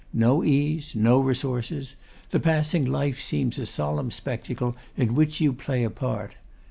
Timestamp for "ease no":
0.43-1.19